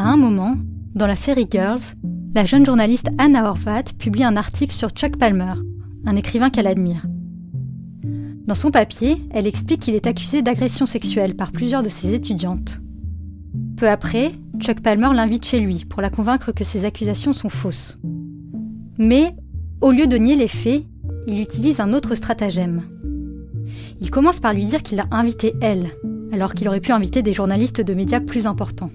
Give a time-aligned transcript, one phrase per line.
[0.00, 0.56] À un moment,
[0.94, 1.82] dans la série Girls,
[2.34, 5.52] la jeune journaliste Anna Horvat publie un article sur Chuck Palmer,
[6.06, 7.04] un écrivain qu'elle admire.
[8.46, 12.80] Dans son papier, elle explique qu'il est accusé d'agression sexuelle par plusieurs de ses étudiantes.
[13.76, 17.98] Peu après, Chuck Palmer l'invite chez lui pour la convaincre que ses accusations sont fausses.
[18.96, 19.36] Mais,
[19.82, 20.82] au lieu de nier les faits,
[21.26, 22.84] il utilise un autre stratagème.
[24.00, 25.90] Il commence par lui dire qu'il l'a invitée elle,
[26.32, 28.90] alors qu'il aurait pu inviter des journalistes de médias plus importants.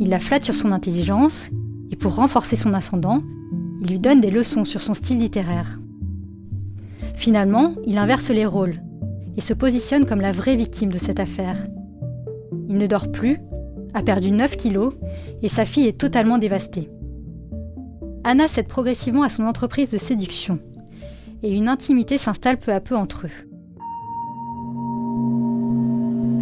[0.00, 1.50] Il la flatte sur son intelligence,
[1.90, 3.22] et pour renforcer son ascendant,
[3.82, 5.78] il lui donne des leçons sur son style littéraire.
[7.14, 8.76] Finalement, il inverse les rôles
[9.36, 11.56] et se positionne comme la vraie victime de cette affaire.
[12.68, 13.38] Il ne dort plus,
[13.94, 14.94] a perdu 9 kilos
[15.42, 16.88] et sa fille est totalement dévastée.
[18.24, 20.58] Anna cède progressivement à son entreprise de séduction
[21.42, 23.48] et une intimité s'installe peu à peu entre eux.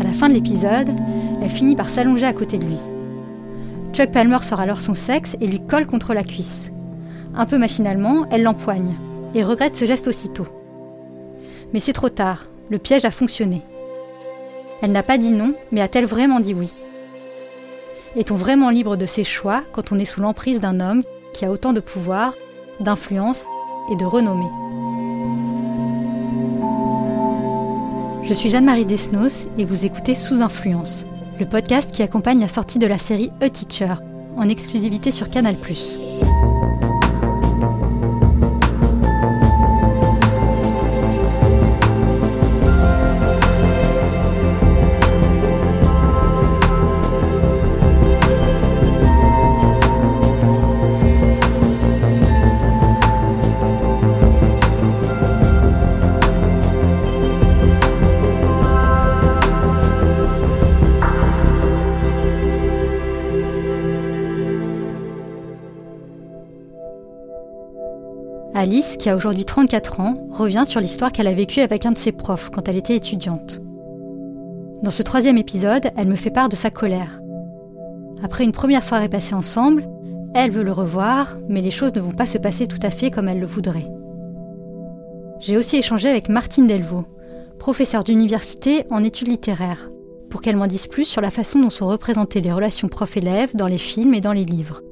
[0.01, 0.91] À la fin de l'épisode,
[1.41, 2.79] elle finit par s'allonger à côté de lui.
[3.97, 6.71] Chuck Palmer sort alors son sexe et lui colle contre la cuisse.
[7.35, 8.95] Un peu machinalement, elle l'empoigne
[9.33, 10.45] et regrette ce geste aussitôt.
[11.73, 13.63] Mais c'est trop tard, le piège a fonctionné.
[14.83, 16.69] Elle n'a pas dit non, mais a-t-elle vraiment dit oui?
[18.17, 21.51] Est-on vraiment libre de ses choix quand on est sous l'emprise d'un homme qui a
[21.51, 22.35] autant de pouvoir,
[22.81, 23.47] d'influence
[23.91, 24.45] et de renommée?
[28.25, 31.07] Je suis Jeanne-Marie Desnos et vous écoutez Sous Influence,
[31.39, 33.95] le podcast qui accompagne la sortie de la série A Teacher,
[34.37, 35.55] en exclusivité sur Canal⁇
[68.67, 71.97] Alice, qui a aujourd'hui 34 ans, revient sur l'histoire qu'elle a vécue avec un de
[71.97, 73.61] ses profs quand elle était étudiante.
[74.83, 77.21] Dans ce troisième épisode, elle me fait part de sa colère.
[78.25, 79.89] Après une première soirée passée ensemble,
[80.35, 83.13] elle veut le revoir, mais les choses ne vont pas se passer tout à fait
[83.13, 83.89] comme elle le voudrait.
[85.39, 87.07] J'ai aussi échangé avec Martine Delvaux,
[87.61, 89.93] professeure d'université en études littéraires,
[90.29, 93.69] pour qu'elle m'en dise plus sur la façon dont sont représentées les relations prof-élève dans
[93.69, 94.83] les films et dans les livres.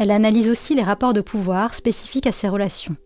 [0.00, 2.96] Elle analyse aussi les rapports de pouvoir spécifiques à ces relations.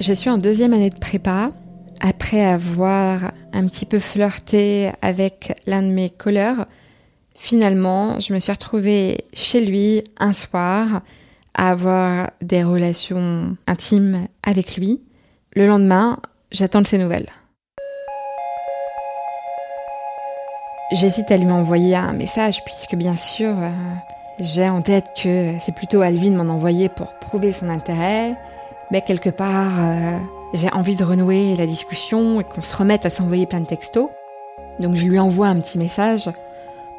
[0.00, 1.52] Je suis en deuxième année de prépa.
[2.00, 6.66] Après avoir un petit peu flirté avec l'un de mes colleurs,
[7.34, 11.02] finalement, je me suis retrouvée chez lui un soir
[11.52, 15.02] à avoir des relations intimes avec lui.
[15.54, 16.18] Le lendemain,
[16.50, 17.28] j'attends de ses nouvelles.
[20.92, 23.70] J'hésite à lui envoyer un message puisque bien sûr euh,
[24.40, 28.36] j'ai en tête que c'est plutôt à lui de m'en envoyer pour prouver son intérêt,
[28.90, 30.18] mais quelque part euh,
[30.52, 34.08] j'ai envie de renouer la discussion et qu'on se remette à s'envoyer plein de textos.
[34.80, 36.28] Donc je lui envoie un petit message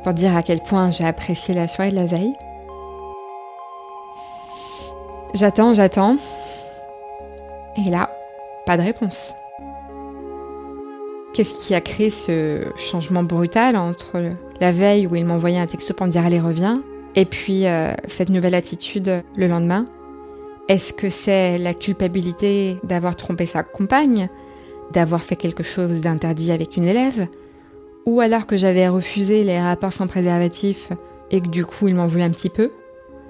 [0.04, 2.34] pour dire à quel point j'ai apprécié la soirée de la veille.
[5.34, 6.16] J'attends, j'attends.
[7.76, 8.10] Et là,
[8.66, 9.36] pas de réponse.
[11.34, 14.22] Qu'est-ce qui a créé ce changement brutal entre
[14.60, 16.84] la veille où il m'envoyait un texto pour me dire allez reviens
[17.16, 19.86] et puis euh, cette nouvelle attitude le lendemain?
[20.68, 24.30] Est-ce que c'est la culpabilité d'avoir trompé sa compagne,
[24.92, 27.28] d'avoir fait quelque chose d'interdit avec une élève
[28.06, 30.92] Ou alors que j'avais refusé les rapports sans préservatif
[31.30, 32.72] et que du coup il m'en voulait un petit peu?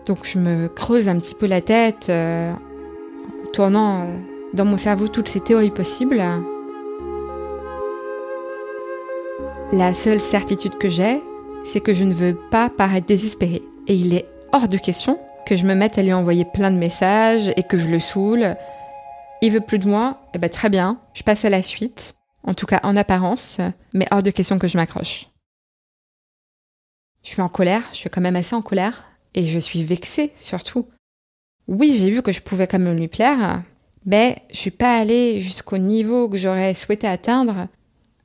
[0.07, 2.51] Donc je me creuse un petit peu la tête euh,
[3.53, 4.17] tournant euh,
[4.55, 6.21] dans mon cerveau toutes ces théories possibles
[9.73, 11.21] La seule certitude que j'ai,
[11.63, 13.63] c'est que je ne veux pas paraître désespérée.
[13.87, 16.77] Et il est hors de question que je me mette à lui envoyer plein de
[16.77, 18.57] messages et que je le saoule.
[19.41, 22.53] Il veut plus de moi, eh ben très bien, je passe à la suite, en
[22.53, 23.61] tout cas en apparence,
[23.93, 25.29] mais hors de question que je m'accroche.
[27.23, 30.33] Je suis en colère, je suis quand même assez en colère, Et je suis vexée,
[30.35, 30.89] surtout.
[31.69, 33.63] Oui, j'ai vu que je pouvais quand même lui plaire,
[34.05, 37.69] mais je suis pas allée jusqu'au niveau que j'aurais souhaité atteindre,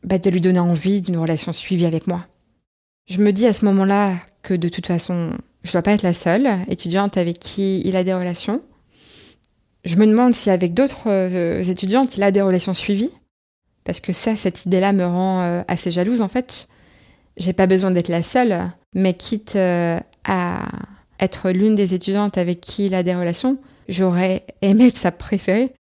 [0.07, 2.25] bah, de lui donner envie d'une relation suivie avec moi.
[3.07, 5.33] Je me dis à ce moment-là que de toute façon,
[5.63, 8.63] je dois pas être la seule étudiante avec qui il a des relations.
[9.85, 13.11] Je me demande si avec d'autres euh, étudiantes, il a des relations suivies.
[13.85, 16.69] Parce que ça, cette idée-là me rend euh, assez jalouse en fait.
[17.37, 20.67] J'ai pas besoin d'être la seule, mais quitte euh, à
[21.21, 25.73] être l'une des étudiantes avec qui il a des relations, j'aurais aimé sa préférée.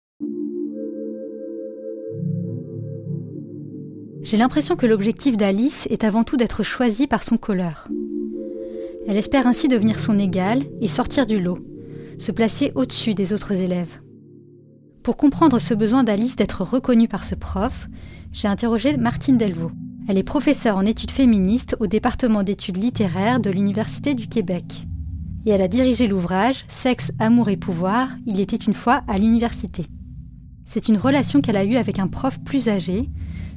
[4.24, 7.88] J'ai l'impression que l'objectif d'Alice est avant tout d'être choisie par son colleur.
[9.06, 11.58] Elle espère ainsi devenir son égale et sortir du lot,
[12.18, 14.00] se placer au-dessus des autres élèves.
[15.02, 17.86] Pour comprendre ce besoin d'Alice d'être reconnue par ce prof,
[18.32, 19.72] j'ai interrogé Martine Delvaux.
[20.08, 24.86] Elle est professeure en études féministes au département d'études littéraires de l'Université du Québec.
[25.44, 29.84] Et elle a dirigé l'ouvrage Sexe, amour et pouvoir, il était une fois à l'université.
[30.64, 33.10] C'est une relation qu'elle a eue avec un prof plus âgé,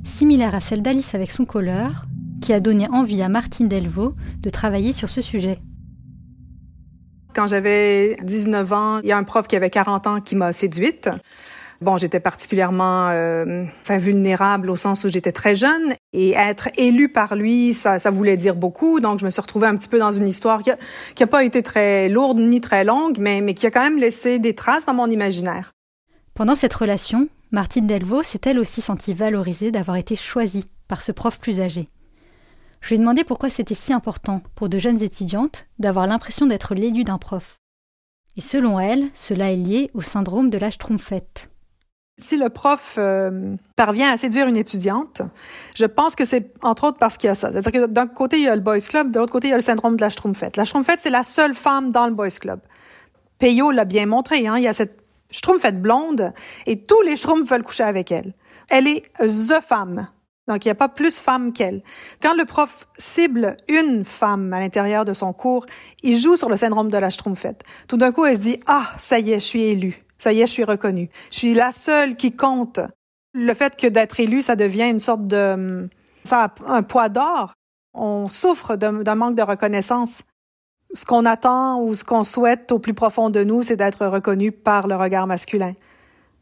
[0.07, 2.05] similaire à celle d'Alice avec son colleur,
[2.41, 5.59] qui a donné envie à Martine Delvaux de travailler sur ce sujet.
[7.35, 10.53] Quand j'avais 19 ans, il y a un prof qui avait 40 ans qui m'a
[10.53, 11.09] séduite.
[11.81, 17.09] Bon, j'étais particulièrement euh, enfin, vulnérable au sens où j'étais très jeune et être élue
[17.09, 18.99] par lui, ça, ça voulait dire beaucoup.
[18.99, 21.61] Donc, je me suis retrouvée un petit peu dans une histoire qui n'a pas été
[21.61, 24.95] très lourde ni très longue, mais, mais qui a quand même laissé des traces dans
[24.95, 25.73] mon imaginaire.
[26.33, 31.13] Pendant cette relation, Martine Delvaux s'est elle aussi sentie valorisée d'avoir été choisie par ce
[31.13, 31.87] prof plus âgé.
[32.81, 36.75] Je lui ai demandé pourquoi c'était si important pour de jeunes étudiantes d'avoir l'impression d'être
[36.75, 37.59] l'élu d'un prof.
[38.35, 41.49] Et selon elle, cela est lié au syndrome de la Schtroumpfette.
[42.19, 45.21] Si le prof euh, parvient à séduire une étudiante,
[45.75, 47.51] je pense que c'est entre autres parce qu'il y a ça.
[47.51, 49.53] C'est-à-dire que d'un côté, il y a le Boys Club, de l'autre côté, il y
[49.53, 50.57] a le syndrome de la Schtroumpfette.
[50.57, 52.59] La Schtroumpfette, c'est la seule femme dans le Boys Club.
[53.39, 54.57] Peyo l'a bien montré, hein?
[54.57, 56.33] il y a cette Schtroumpfette blonde
[56.65, 58.33] et tous les Schtroumpfs veulent coucher avec elle.
[58.69, 60.07] Elle est the femme.
[60.47, 61.83] Donc, il n'y a pas plus femme qu'elle.
[62.21, 65.65] Quand le prof cible une femme à l'intérieur de son cours,
[66.03, 67.63] il joue sur le syndrome de la Schtroumpfette.
[67.87, 70.05] Tout d'un coup, elle se dit, ah, ça y est, je suis élue.
[70.17, 71.09] Ça y est, je suis reconnue.
[71.31, 72.79] Je suis la seule qui compte.
[73.33, 75.89] Le fait que d'être élue, ça devient une sorte de,
[76.23, 77.53] ça a un poids d'or.
[77.93, 80.23] On souffre d'un manque de reconnaissance.
[80.93, 84.51] Ce qu'on attend ou ce qu'on souhaite au plus profond de nous, c'est d'être reconnu
[84.51, 85.73] par le regard masculin.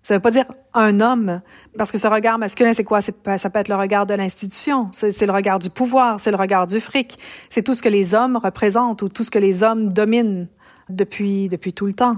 [0.05, 0.45] Ça veut pas dire
[0.75, 1.41] un homme,
[1.79, 3.01] parce que ce regard masculin, c'est quoi?
[3.01, 6.67] Ça peut être le regard de l'institution, c'est le regard du pouvoir, c'est le regard
[6.67, 7.17] du fric,
[7.49, 10.47] c'est tout ce que les hommes représentent ou tout ce que les hommes dominent
[10.89, 12.17] depuis, depuis tout le temps.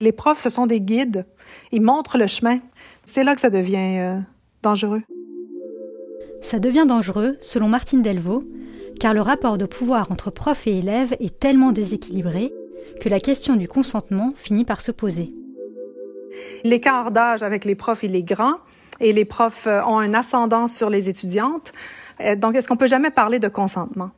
[0.00, 1.26] Les profs, ce sont des guides,
[1.72, 2.58] ils montrent le chemin.
[3.04, 4.18] C'est là que ça devient euh,
[4.62, 5.02] dangereux.
[6.40, 8.44] Ça devient dangereux, selon Martine Delvaux,
[9.00, 12.52] car le rapport de pouvoir entre prof et élève est tellement déséquilibré
[13.00, 15.30] que la question du consentement finit par se poser.
[16.64, 18.54] L'écart d'âge avec les profs, il est grand
[19.00, 21.72] et les profs euh, ont un ascendant sur les étudiantes.
[22.20, 24.10] Euh, donc, est-ce qu'on peut jamais parler de consentement?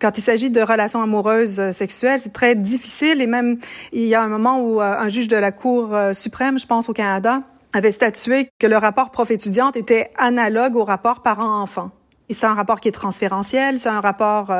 [0.00, 3.58] Quand il s'agit de relations amoureuses euh, sexuelles, c'est très difficile et même
[3.92, 6.92] il y a un moment où un juge de la Cour suprême, je pense au
[6.92, 7.42] Canada,
[7.72, 11.90] avait statué que le rapport prof-étudiante était analogue au rapport parent-enfant.
[12.32, 14.52] C'est un rapport qui est transférentiel, c'est un rapport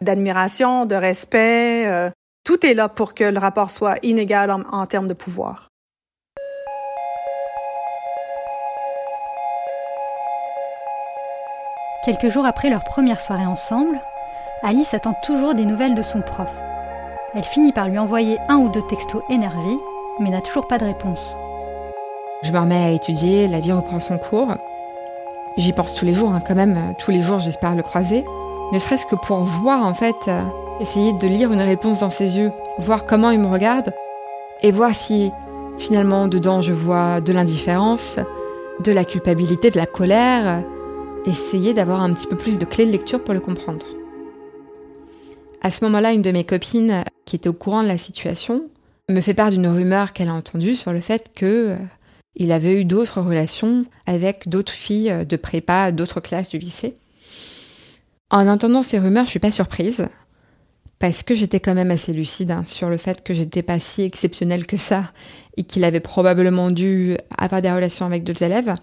[0.00, 2.10] d'admiration, de respect.
[2.44, 5.68] tout est là pour que le rapport soit inégal en termes de pouvoir.
[12.04, 13.98] Quelques jours après leur première soirée ensemble,
[14.62, 16.54] Alice attend toujours des nouvelles de son prof.
[17.34, 19.78] Elle finit par lui envoyer un ou deux textos énervés,
[20.20, 21.34] mais n'a toujours pas de réponse.
[22.42, 24.54] Je me remets à étudier, la vie reprend son cours.
[25.56, 28.24] J'y pense tous les jours, hein, quand même, tous les jours j'espère le croiser.
[28.72, 30.42] Ne serait-ce que pour voir en fait, euh,
[30.80, 33.92] essayer de lire une réponse dans ses yeux, voir comment il me regarde,
[34.62, 35.30] et voir si
[35.78, 38.18] finalement dedans je vois de l'indifférence,
[38.80, 40.64] de la culpabilité, de la colère,
[41.24, 43.86] essayer d'avoir un petit peu plus de clés de lecture pour le comprendre.
[45.62, 48.64] À ce moment-là, une de mes copines, qui était au courant de la situation,
[49.08, 51.76] me fait part d'une rumeur qu'elle a entendue sur le fait que euh,
[52.36, 56.96] il avait eu d'autres relations avec d'autres filles de prépa, d'autres classes du lycée.
[58.30, 60.06] En entendant ces rumeurs, je suis pas surprise
[60.98, 64.02] parce que j'étais quand même assez lucide hein, sur le fait que j'étais pas si
[64.02, 65.12] exceptionnelle que ça
[65.56, 68.74] et qu'il avait probablement dû avoir des relations avec d'autres élèves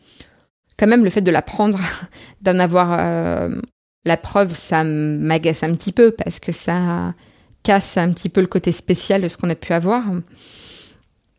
[0.81, 1.79] quand même le fait de l'apprendre,
[2.41, 3.55] d'en avoir euh,
[4.03, 7.13] la preuve, ça m'agace un petit peu parce que ça
[7.62, 10.03] casse un petit peu le côté spécial de ce qu'on a pu avoir.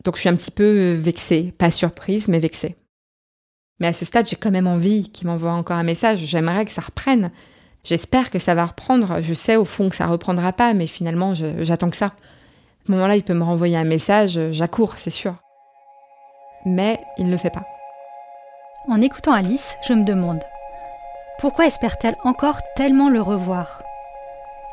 [0.05, 2.77] Donc je suis un petit peu vexée, pas surprise, mais vexée.
[3.81, 6.21] Mais à ce stade, j'ai quand même envie qu'il m'envoie encore un message.
[6.21, 7.31] J'aimerais que ça reprenne.
[7.85, 9.23] J'espère que ça va reprendre.
[9.23, 12.07] Je sais au fond que ça reprendra pas, mais finalement, j'attends que ça.
[12.07, 15.35] À ce moment-là, il peut me renvoyer un message, j'accours, c'est sûr.
[16.65, 17.67] Mais il ne le fait pas.
[18.89, 20.41] En écoutant Alice, je me demande
[21.39, 23.83] pourquoi espère-t-elle encore tellement le revoir?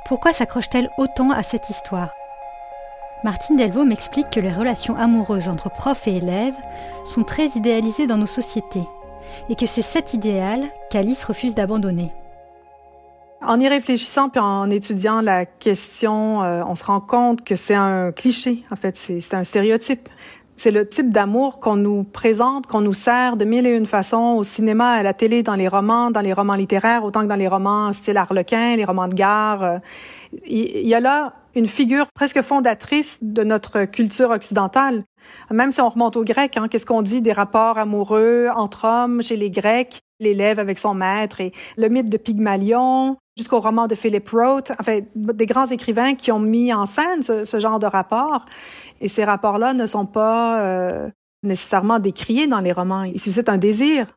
[0.06, 2.12] Pourquoi s'accroche-t-elle autant à cette histoire?
[3.26, 6.56] Martine Delvaux m'explique que les relations amoureuses entre profs et élèves
[7.04, 8.88] sont très idéalisées dans nos sociétés
[9.50, 12.14] et que c'est cet idéal qu'Alice refuse d'abandonner.
[13.42, 17.76] En y réfléchissant puis en étudiant la question, euh, on se rend compte que c'est
[17.76, 20.08] un cliché, en fait, c'est un stéréotype.
[20.56, 24.36] C'est le type d'amour qu'on nous présente, qu'on nous sert de mille et une façons
[24.38, 27.38] au cinéma, à la télé, dans les romans, dans les romans littéraires, autant que dans
[27.38, 29.64] les romans style Harlequin, les romans de gare.
[29.64, 29.78] Euh.
[30.46, 35.04] Il y a là une figure presque fondatrice de notre culture occidentale.
[35.52, 39.22] Même si on remonte aux Grecs, hein, qu'est-ce qu'on dit des rapports amoureux entre hommes
[39.22, 43.96] chez les Grecs, l'élève avec son maître et le mythe de Pygmalion, jusqu'au roman de
[43.96, 48.46] Philip Roth, enfin des grands écrivains qui ont mis en scène ce, genre de rapports.
[49.02, 51.10] Et ces rapports-là ne sont pas euh,
[51.44, 53.04] nécessairement décriés dans les romans.
[53.04, 54.08] Ils suscitent un désir.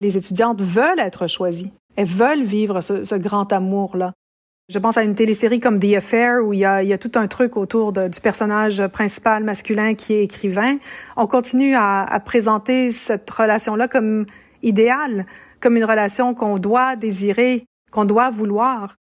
[0.00, 1.72] Les étudiantes veulent être choisies.
[1.96, 4.12] Elles veulent vivre ce grand amour-là.
[4.72, 6.98] Je pense à une télésérie comme The Affair où il y a, il y a
[6.98, 10.78] tout un truc autour de, du personnage principal masculin qui est écrivain.
[11.18, 14.24] On continue à, à présenter cette relation-là comme
[14.62, 15.26] idéale,
[15.60, 18.96] comme une relation qu'on doit désirer, qu'on doit vouloir.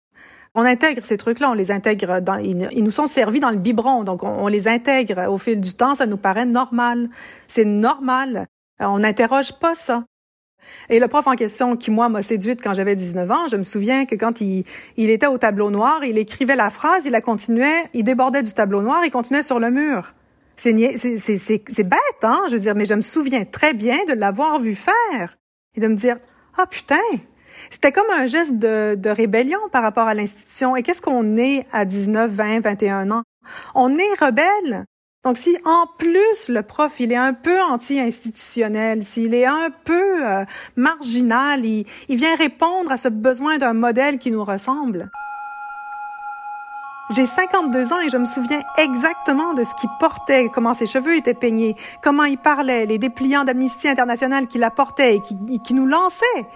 [0.54, 4.04] On intègre ces trucs-là, on les intègre dans, ils, nous sont servis dans le biberon,
[4.04, 7.08] donc on, on les intègre au fil du temps, ça nous paraît normal.
[7.48, 8.46] C'est normal.
[8.78, 10.04] On n'interroge pas ça.
[10.88, 13.62] Et le prof en question, qui moi m'a séduite quand j'avais 19 ans, je me
[13.62, 14.64] souviens que quand il,
[14.96, 18.82] était au tableau noir, il écrivait la phrase, il la continuait, il débordait du tableau
[18.82, 20.14] noir, il continuait sur le mur.
[20.56, 22.42] C'est bête, hein?
[22.46, 25.36] Je veux dire, mais je me souviens très bien de l'avoir vu faire
[25.74, 26.16] et de me dire,
[26.56, 26.96] ah putain,
[27.70, 30.76] c'était comme un geste de rébellion par rapport à l'institution.
[30.76, 33.22] Et qu'est-ce qu'on est à 19, 20, 21 ans?
[33.74, 34.84] On est rebelle.
[35.26, 40.24] Donc, si en plus le prof, il est un peu anti-institutionnel, s'il est un peu
[40.24, 40.44] euh,
[40.76, 45.10] marginal, il, il vient répondre à ce besoin d'un modèle qui nous ressemble.
[47.10, 51.16] J'ai 52 ans et je me souviens exactement de ce qu'il portait, comment ses cheveux
[51.16, 55.88] étaient peignés, comment il parlait, les dépliants d'Amnesty International qu'il apportait et qui, qui nous
[55.88, 56.46] lançait.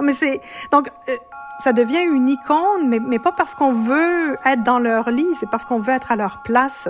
[0.00, 0.40] Mais c'est
[0.72, 1.16] donc euh,
[1.60, 5.48] ça devient une icône, mais, mais pas parce qu'on veut être dans leur lit, c'est
[5.48, 6.88] parce qu'on veut être à leur place.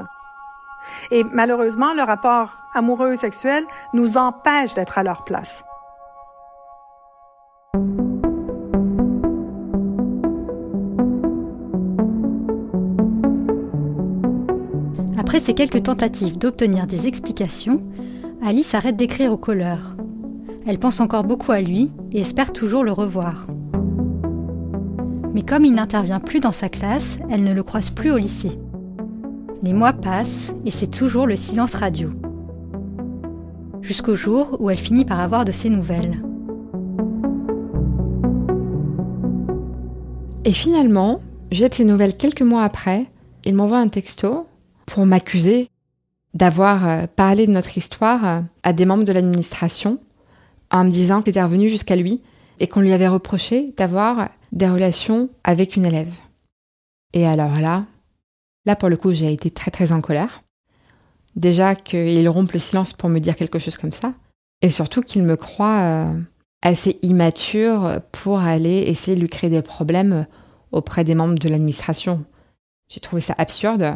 [1.10, 5.64] Et malheureusement, le rapport amoureux sexuel nous empêche d'être à leur place.
[15.18, 17.82] Après ces quelques tentatives d'obtenir des explications,
[18.42, 19.96] Alice arrête d'écrire au colleur.
[20.66, 23.46] Elle pense encore beaucoup à lui et espère toujours le revoir.
[25.34, 28.58] Mais comme il n'intervient plus dans sa classe, elle ne le croise plus au lycée.
[29.60, 32.10] Les mois passent et c'est toujours le silence radio.
[33.82, 36.22] Jusqu'au jour où elle finit par avoir de ses nouvelles.
[40.44, 43.06] Et finalement, j'ai de ses nouvelles quelques mois après.
[43.44, 44.46] Il m'envoie un texto
[44.86, 45.68] pour m'accuser
[46.34, 49.98] d'avoir euh, parlé de notre histoire euh, à des membres de l'administration
[50.70, 52.22] en me disant qu'il était revenu jusqu'à lui
[52.60, 56.12] et qu'on lui avait reproché d'avoir des relations avec une élève.
[57.12, 57.86] Et alors là,
[58.68, 60.42] Là, pour le coup, j'ai été très très en colère.
[61.36, 64.12] Déjà qu'il rompe le silence pour me dire quelque chose comme ça.
[64.60, 66.12] Et surtout qu'il me croit euh,
[66.60, 70.26] assez immature pour aller essayer de lui créer des problèmes
[70.70, 72.26] auprès des membres de l'administration.
[72.90, 73.94] J'ai trouvé ça absurde.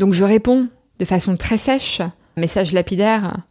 [0.00, 0.66] Donc je réponds
[0.98, 2.02] de façon très sèche,
[2.36, 3.44] message lapidaire,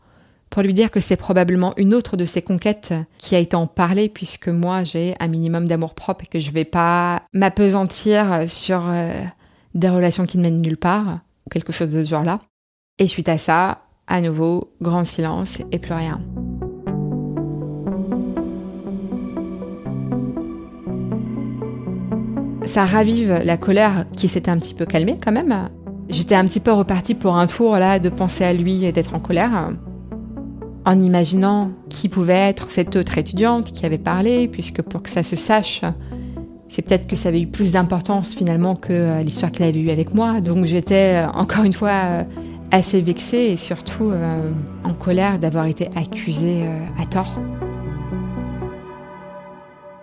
[0.49, 3.67] pour lui dire que c'est probablement une autre de ses conquêtes qui a été en
[3.67, 8.89] parler, puisque moi j'ai un minimum d'amour propre et que je vais pas m'apesantir sur
[8.89, 9.13] euh,
[9.73, 12.39] des relations qui ne mènent nulle part, quelque chose de ce genre-là.
[12.99, 16.21] Et suite à ça, à nouveau, grand silence et plus rien.
[22.63, 25.69] Ça ravive la colère qui s'était un petit peu calmée quand même.
[26.09, 29.15] J'étais un petit peu repartie pour un tour là de penser à lui et d'être
[29.15, 29.71] en colère.
[30.85, 35.23] En imaginant qui pouvait être cette autre étudiante qui avait parlé, puisque pour que ça
[35.23, 35.81] se sache,
[36.71, 39.89] c'est peut-être que ça avait eu plus d'importance finalement que euh, l'histoire qu'elle avait eue
[39.89, 40.39] avec moi.
[40.39, 42.23] Donc j'étais euh, encore une fois euh,
[42.71, 44.13] assez vexée et surtout
[44.85, 46.65] en colère d'avoir été accusée
[46.97, 47.37] à tort.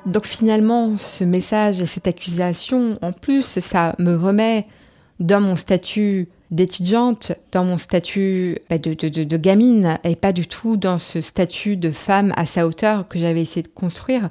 [0.04, 4.66] Donc finalement, ce message et cette accusation, en plus, ça me remet
[5.18, 10.76] dans mon statut d'étudiante, dans mon statut bah, de, de, gamine, et pas du tout
[10.76, 14.28] dans ce statut de femme à sa hauteur que j'avais essayé de construire.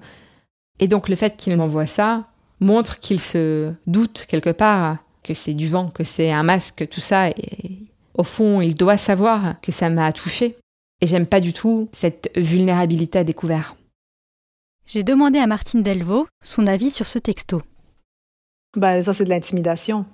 [0.79, 2.25] Et donc le fait qu'il m'envoie ça,
[2.60, 7.01] montre qu'il se doute quelque part que c'est du vent, que c'est un masque, tout
[7.01, 7.29] ça.
[7.29, 7.79] Et
[8.13, 10.55] au fond, il doit savoir que ça m'a touché.
[11.01, 13.75] Et j'aime pas du tout cette vulnérabilité à découvert.
[14.86, 17.62] J'ai demandé à Martine Delvaux son avis sur ce texto.
[18.75, 20.05] Ben, ça, c'est de l'intimidation.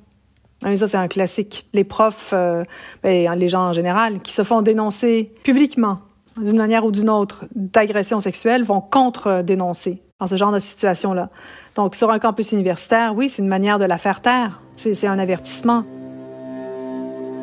[0.64, 1.68] Ah, ça, c'est un classique.
[1.74, 2.64] Les profs, euh,
[3.04, 6.00] ben, les gens en général, qui se font dénoncer publiquement,
[6.42, 11.28] d'une manière ou d'une autre, d'agression sexuelle, vont contre-dénoncer dans ce genre de situation-là.
[11.76, 14.62] Donc, sur un campus universitaire, oui, c'est une manière de la faire taire.
[14.74, 15.84] C'est un avertissement.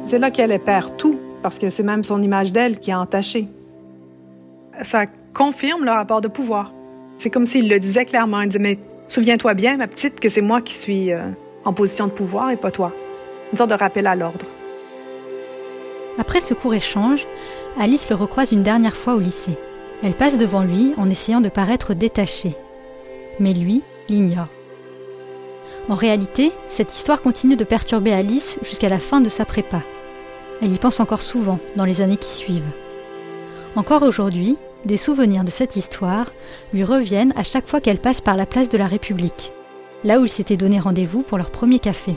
[0.07, 3.49] C'est là qu'elle perd tout, parce que c'est même son image d'elle qui est entachée.
[4.83, 6.73] Ça confirme le rapport de pouvoir.
[7.19, 8.41] C'est comme s'il le disait clairement.
[8.41, 11.29] Il disait, mais souviens-toi bien, ma petite, que c'est moi qui suis euh,
[11.67, 12.95] en position de pouvoir et pas toi.
[13.53, 14.47] Une sorte de rappel à l'ordre.
[16.19, 17.27] Après ce court échange,
[17.79, 19.59] Alice le recroise une dernière fois au lycée.
[20.03, 22.57] Elle passe devant lui en essayant de paraître détachée.
[23.41, 24.49] Mais lui l'ignore.
[25.89, 29.83] En réalité, cette histoire continue de perturber Alice jusqu'à la fin de sa prépa.
[30.63, 32.71] Elle y pense encore souvent dans les années qui suivent.
[33.77, 36.31] Encore aujourd'hui, des souvenirs de cette histoire
[36.73, 39.53] lui reviennent à chaque fois qu'elle passe par la place de la République,
[40.05, 42.15] là où ils s'étaient donné rendez-vous pour leur premier café.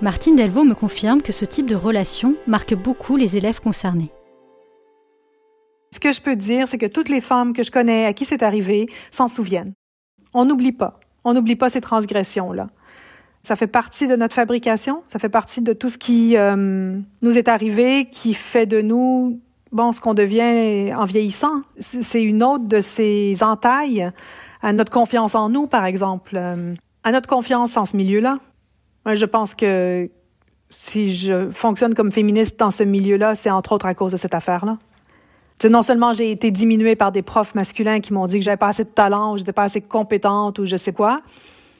[0.00, 4.10] Martine Delvaux me confirme que ce type de relation marque beaucoup les élèves concernés.
[5.90, 8.24] Ce que je peux dire, c'est que toutes les femmes que je connais à qui
[8.24, 9.74] c'est arrivé s'en souviennent.
[10.34, 10.98] On n'oublie pas.
[11.24, 12.68] On n'oublie pas ces transgressions-là.
[13.42, 17.38] Ça fait partie de notre fabrication, ça fait partie de tout ce qui euh, nous
[17.38, 19.40] est arrivé, qui fait de nous,
[19.72, 21.62] bon, ce qu'on devient en vieillissant.
[21.78, 24.10] C'est une autre de ces entailles
[24.60, 28.38] à notre confiance en nous, par exemple, euh, à notre confiance en ce milieu-là.
[29.06, 30.10] Je pense que
[30.70, 34.34] si je fonctionne comme féministe dans ce milieu-là, c'est entre autres à cause de cette
[34.34, 34.78] affaire-là.
[35.64, 38.68] Non seulement j'ai été diminuée par des profs masculins qui m'ont dit que j'avais pas
[38.68, 41.20] assez de talent ou j'étais pas assez compétente ou je sais quoi,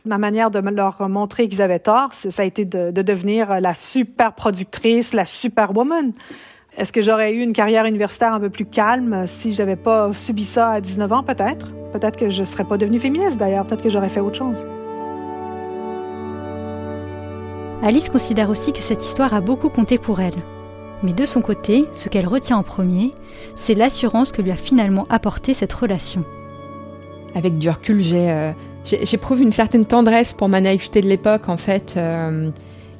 [0.04, 4.32] ma manière de leur montrer qu'ils avaient tort, ça a été de, devenir la super
[4.32, 6.12] productrice, la superwoman.
[6.76, 10.44] Est-ce que j'aurais eu une carrière universitaire un peu plus calme si j'avais pas subi
[10.44, 11.72] ça à 19 ans, peut-être?
[11.92, 13.66] Peut-être que je serais pas devenue féministe, d'ailleurs.
[13.66, 14.66] Peut-être que j'aurais fait autre chose.
[17.82, 20.34] Alice considère aussi que cette histoire a beaucoup compté pour elle.
[21.02, 23.12] Mais de son côté, ce qu'elle retient en premier,
[23.56, 26.24] c'est l'assurance que lui a finalement apporté cette relation.
[27.34, 28.52] Avec du recul, euh,
[28.84, 32.50] J'éprouve une certaine tendresse pour ma naïveté de l'époque, en fait, euh,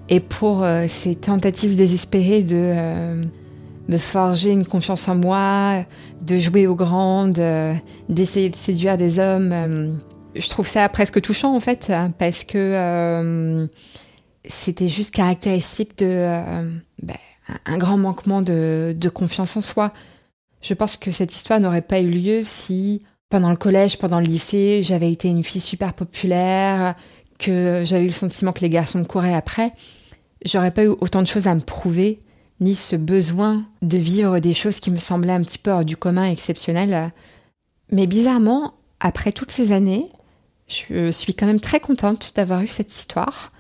[0.09, 3.25] et pour euh, ces tentatives désespérées de euh,
[3.89, 5.85] me forger une confiance en moi,
[6.21, 7.41] de jouer aux grandes,
[8.09, 9.99] d'essayer de séduire des hommes.
[10.35, 13.67] je trouve ça presque touchant, en fait, hein, parce que
[14.45, 16.27] c'était juste caractéristique de
[17.03, 17.17] ben,
[17.67, 19.93] un grand manquement de, confiance en soi.
[20.61, 24.27] Je pense que cette histoire n'aurait pas eu lieu si pendant le collège, pendant le
[24.27, 26.95] lycée, j'avais été une fille super populaire,
[27.39, 29.73] que j'avais eu le sentiment que les garçons me couraient après.
[30.45, 32.21] J'aurais pas eu autant de choses à me prouver,
[32.61, 35.97] ni ce besoin de vivre des choses qui me semblaient un petit peu hors du
[35.97, 37.13] commun, exceptionnelles.
[37.93, 40.11] Mais bizarrement, après toutes ces années,
[40.67, 43.53] je suis quand même très contente d'avoir eu cette histoire,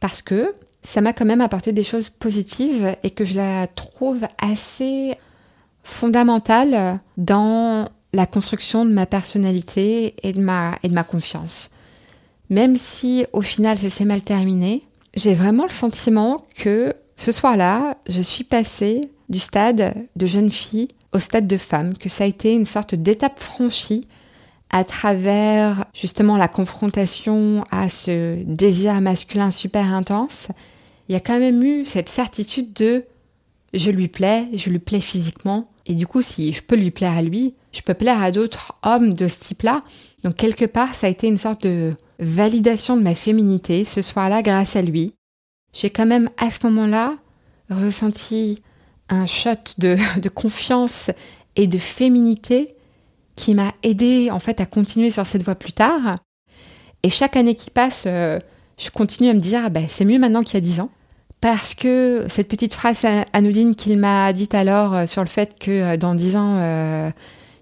[0.00, 4.26] parce que ça m'a quand même apporté des choses positives et que je la trouve
[4.40, 5.14] assez
[5.84, 11.70] fondamentale dans la construction de ma personnalité et de ma, et de ma confiance.
[12.50, 14.82] Même si au final ça s'est mal terminé,
[15.14, 20.88] j'ai vraiment le sentiment que ce soir-là, je suis passée du stade de jeune fille
[21.12, 24.06] au stade de femme, que ça a été une sorte d'étape franchie
[24.70, 30.48] à travers justement la confrontation à ce désir masculin super intense.
[31.08, 33.04] Il y a quand même eu cette certitude de
[33.74, 37.16] je lui plais, je lui plais physiquement, et du coup, si je peux lui plaire
[37.16, 39.82] à lui, je peux plaire à d'autres hommes de ce type-là.
[40.24, 44.42] Donc quelque part, ça a été une sorte de validation de ma féminité ce soir-là
[44.42, 45.14] grâce à lui.
[45.72, 47.16] J'ai quand même à ce moment-là
[47.70, 48.62] ressenti
[49.08, 49.96] un shot de,
[50.28, 51.10] confiance
[51.56, 52.76] et de féminité
[53.34, 56.16] qui m'a aidé en fait à continuer sur cette voie plus tard.
[57.02, 58.38] Et chaque année qui passe, euh,
[58.78, 60.90] je continue à me dire ah ben, c'est mieux maintenant qu'il y a dix ans
[61.42, 65.70] parce que cette petite phrase anodine qu'il m'a dite alors euh, sur le fait que
[65.70, 67.10] euh, dans dix ans, euh,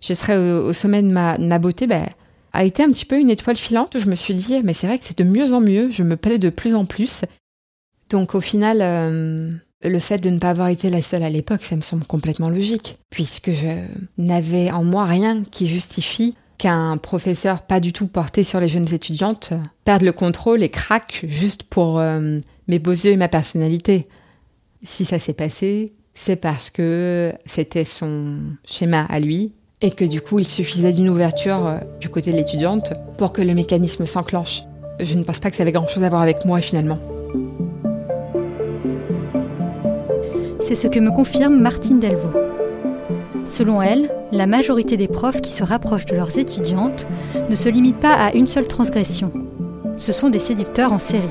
[0.03, 2.07] je serai au, sommet de ma, beauté, ben,
[2.53, 3.99] a été un petit peu une étoile filante.
[3.99, 6.17] Je me suis dit, mais c'est vrai que c'est de mieux en mieux, je me
[6.17, 7.25] plais de plus en plus.
[8.11, 8.81] Donc au final,
[9.83, 12.51] le fait de ne pas avoir été la seule à l'époque, ça me semble complètement
[12.51, 13.85] logique, puisque je
[14.19, 18.93] n'avais en moi rien qui justifie qu'un professeur pas du tout porté sur les jeunes
[18.93, 22.01] étudiantes perde le contrôle et craque juste pour
[22.69, 24.07] mes beaux yeux et ma personnalité.
[24.83, 30.21] Si ça s'est passé, c'est parce que c'était son schéma à lui et que du
[30.21, 34.63] coup il suffisait d'une ouverture euh, du côté de l'étudiante pour que le mécanisme s'enclenche.
[35.01, 36.99] je ne pense pas que ça avait grand-chose à voir avec moi finalement.
[40.61, 42.39] C'est ce que me confirme Martine Delvaux.
[43.47, 47.07] Selon elle, la majorité des profs qui se rapprochent de leurs étudiantes
[47.49, 49.33] ne se limitent pas à une seule transgression.
[49.97, 51.27] Ce sont des séducteurs en série.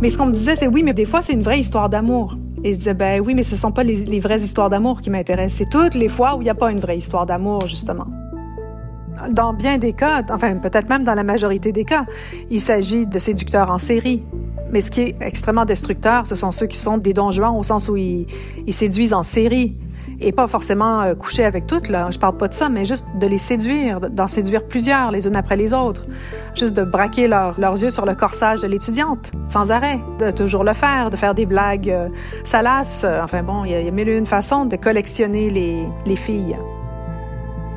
[0.00, 2.36] Mais ce qu'on me disait, c'est oui, mais des fois, c'est une vraie histoire d'amour.
[2.62, 5.10] Et je disais, ben oui, mais ce ne sont pas les, vraies histoires d'amour qui
[5.10, 5.58] m'intéressent.
[5.58, 8.06] C'est toutes les fois où il n'y a pas une vraie histoire d'amour, justement.
[9.30, 12.04] Dans bien des cas, enfin peut-être même dans la majorité des cas,
[12.50, 14.22] il s'agit de séducteurs en série.
[14.72, 17.88] Mais ce qui est extrêmement destructeur, ce sont ceux qui sont des donjons au sens
[17.88, 18.26] où ils,
[18.70, 19.76] séduisent en série
[20.20, 22.08] et pas forcément euh, coucher avec toutes là.
[22.10, 25.36] Je parle pas de ça, mais juste de les séduire, d'en séduire plusieurs les unes
[25.36, 26.06] après les autres,
[26.54, 30.72] juste de braquer leurs yeux sur le corsage de l'étudiante sans arrêt, de toujours le
[30.72, 32.08] faire, de faire des blagues euh,
[32.42, 33.06] salaces.
[33.22, 36.16] Enfin bon, il y, a, y a mille et une façons de collectionner les, les
[36.16, 36.56] filles.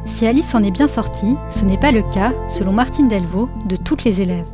[0.03, 3.75] Si Alice en est bien sortie, ce n'est pas le cas, selon Martine Delvaux, de
[3.75, 4.47] toutes les élèves.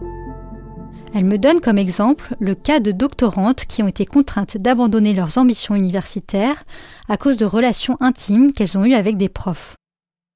[1.16, 5.38] Elle me donne comme exemple le cas de doctorantes qui ont été contraintes d'abandonner leurs
[5.38, 6.64] ambitions universitaires
[7.10, 9.76] à cause de relations intimes qu'elles ont eues avec des profs.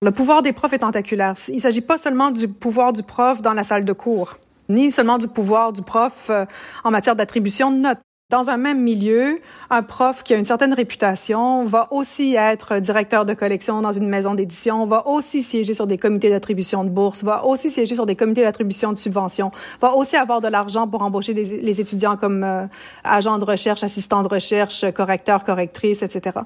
[0.04, 1.36] Le pouvoir des profs est tentaculaire.
[1.50, 4.38] Il ne s'agit pas seulement du pouvoir du prof dans la salle de cours,
[4.70, 6.46] ni seulement du pouvoir du prof euh,
[6.84, 8.00] en matière d'attribution de notes.
[8.32, 13.26] Dans un même milieu, un prof qui a une certaine réputation va aussi être directeur
[13.26, 17.26] de collection dans une maison d'édition, va aussi siéger sur des comités d'attribution de bourse,
[17.26, 21.02] va aussi siéger sur des comités d'attribution de subventions, va aussi avoir de l'argent pour
[21.02, 22.68] embaucher les, les étudiants comme euh,
[23.04, 26.40] agents de recherche, assistants de recherche, correcteurs, correctrices, etc.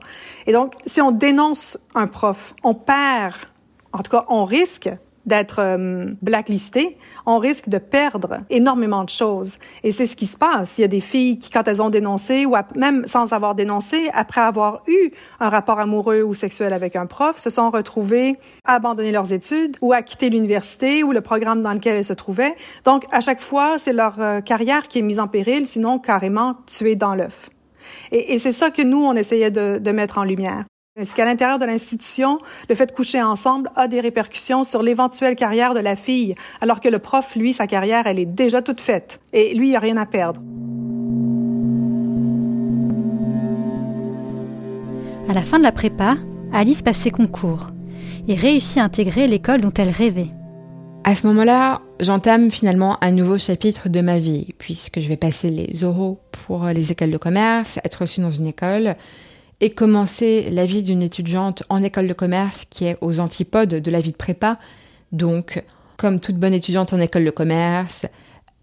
[0.47, 3.35] Et donc, si on dénonce un prof, on perd,
[3.93, 4.89] en tout cas, on risque
[5.25, 9.59] d'être euh, blacklisté, on risque de perdre énormément de choses.
[9.83, 10.77] Et c'est ce qui se passe.
[10.77, 14.09] Il y a des filles qui, quand elles ont dénoncé, ou même sans avoir dénoncé,
[14.13, 15.09] après avoir eu
[15.39, 19.77] un rapport amoureux ou sexuel avec un prof, se sont retrouvées à abandonner leurs études
[19.81, 22.55] ou à quitter l'université ou le programme dans lequel elles se trouvaient.
[22.83, 26.55] Donc, à chaque fois, c'est leur euh, carrière qui est mise en péril, sinon carrément
[26.67, 27.49] tuée dans l'œuf.
[28.11, 30.65] Et, et c'est ça que nous, on essayait de, de mettre en lumière.
[30.97, 35.35] Est-ce qu'à l'intérieur de l'institution, le fait de coucher ensemble a des répercussions sur l'éventuelle
[35.35, 38.79] carrière de la fille, alors que le prof, lui, sa carrière, elle est déjà toute
[38.79, 40.39] faite, et lui, il n'a rien à perdre.
[45.27, 46.15] À la fin de la prépa,
[46.53, 47.71] Alice passe ses concours
[48.29, 50.31] et réussit à intégrer l'école dont elle rêvait.
[51.03, 55.49] À ce moment-là, j'entame finalement un nouveau chapitre de ma vie, puisque je vais passer
[55.49, 58.95] les oraux pour les écoles de commerce, être reçue dans une école,
[59.61, 63.91] et commencer la vie d'une étudiante en école de commerce qui est aux antipodes de
[63.91, 64.59] la vie de prépa.
[65.11, 65.63] Donc,
[65.97, 68.05] comme toute bonne étudiante en école de commerce,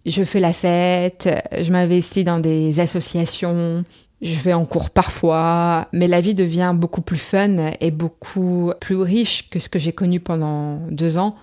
[0.04, 3.84] je fais la fête, je m'investis dans des associations,
[4.20, 8.96] je vais en cours parfois, mais la vie devient beaucoup plus fun et beaucoup plus
[8.96, 11.36] riche que ce que j'ai connu pendant deux ans.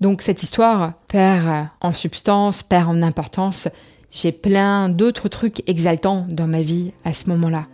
[0.00, 3.68] Donc cette histoire perd en substance, perd en importance.
[4.10, 7.66] J'ai plein d'autres trucs exaltants dans ma vie à ce moment-là.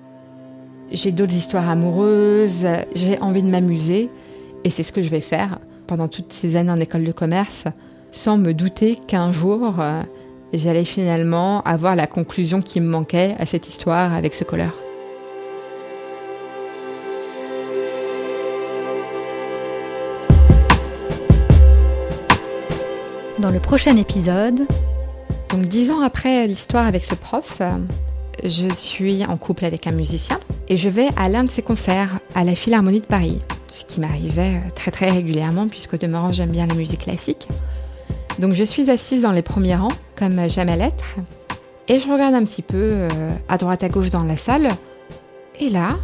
[0.94, 4.10] J'ai d'autres histoires amoureuses, j'ai envie de m'amuser,
[4.62, 7.64] et c'est ce que je vais faire pendant toutes ces années en école de commerce,
[8.10, 10.02] sans me douter qu'un jour, euh,
[10.52, 14.74] j'allais finalement avoir la conclusion qui me manquait à cette histoire avec ce colleur.
[23.38, 24.60] Dans le prochain épisode,
[25.48, 27.62] donc dix ans après l'histoire avec ce prof,
[28.44, 30.38] je suis en couple avec un musicien
[30.72, 34.00] et je vais à l'un de ses concerts à la Philharmonie de Paris, ce qui
[34.00, 37.46] m'arrivait très très régulièrement puisque demeurant j'aime bien la musique classique.
[38.38, 41.16] Donc je suis assise dans les premiers rangs comme j'aime à l'être
[41.88, 43.08] et je regarde un petit peu euh,
[43.50, 44.70] à droite à gauche dans la salle
[45.60, 45.98] et là,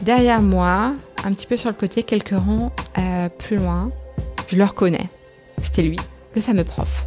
[0.00, 3.90] derrière moi, un petit peu sur le côté, quelques rangs euh, plus loin,
[4.46, 5.10] je le reconnais.
[5.62, 5.98] C'était lui,
[6.34, 7.06] le fameux prof.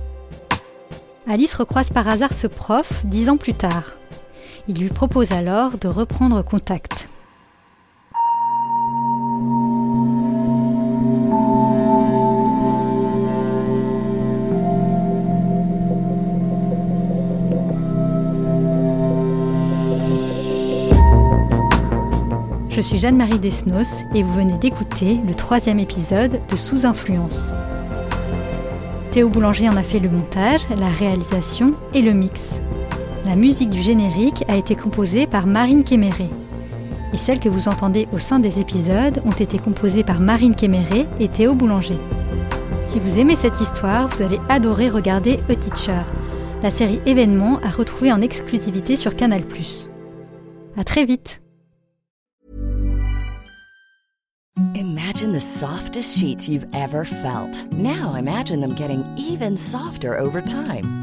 [1.27, 3.97] Alice recroise par hasard ce prof dix ans plus tard.
[4.67, 7.09] Il lui propose alors de reprendre contact.
[22.69, 27.51] Je suis Jeanne-Marie Desnos et vous venez d'écouter le troisième épisode de Sous Influence.
[29.11, 32.62] Théo Boulanger en a fait le montage, la réalisation et le mix.
[33.25, 36.29] La musique du générique a été composée par Marine Kéméré.
[37.13, 41.07] Et celles que vous entendez au sein des épisodes ont été composées par Marine Kéméré
[41.21, 41.97] et Théo Boulanger.
[42.83, 46.01] Si vous aimez cette histoire, vous allez adorer regarder A Teacher,
[46.61, 49.41] la série événement à retrouver en exclusivité sur Canal+.
[50.75, 51.39] À très vite
[54.75, 57.67] Imagine the softest sheets you've ever felt.
[57.71, 61.02] Now imagine them getting even softer over time.